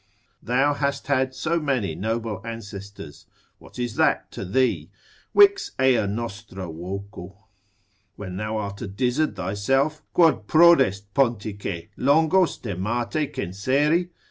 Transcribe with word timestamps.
Thou 0.41 0.73
hast 0.73 1.05
had 1.05 1.35
so 1.35 1.59
many 1.59 1.93
noble 1.93 2.41
ancestors; 2.43 3.27
what 3.59 3.77
is 3.77 3.97
that 3.97 4.31
to 4.31 4.43
thee? 4.43 4.89
Vix 5.35 5.73
ea 5.79 6.07
nostra 6.07 6.65
voco, 6.65 7.37
when 8.15 8.35
thou 8.35 8.57
art 8.57 8.81
a 8.81 8.87
dizzard 8.87 9.35
thyself: 9.35 10.01
quod 10.11 10.47
prodest, 10.47 11.13
Pontice, 11.13 11.85
longo 11.97 12.45
stemmate 12.47 13.31
censeri? 13.31 14.09